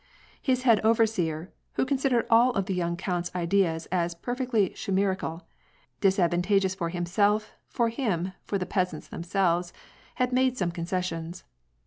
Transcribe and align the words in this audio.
His 0.41 0.63
head 0.63 0.79
overseer, 0.83 1.51
who 1.73 1.85
considered 1.85 2.25
all 2.27 2.49
of 2.53 2.65
the 2.65 2.73
young 2.73 2.97
count*s 2.97 3.29
ideas 3.35 3.85
as 3.91 4.15
perfectly 4.15 4.69
chimerical— 4.69 5.45
disadvantageous 6.01 6.73
for 6.73 6.89
himself, 6.89 7.53
for 7.69 7.89
him, 7.89 8.31
for 8.43 8.57
the 8.57 8.65
peasants 8.65 9.07
themselves— 9.07 9.73
had 10.15 10.33
made 10.33 10.57
some 10.57 10.71
conces 10.71 11.03
sions. 11.05 11.43